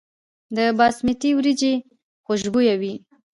د 0.55 0.57
باسمتي 0.77 1.29
وریجې 1.37 1.73
خوشبويه 2.25 2.75
وي. 2.81 2.93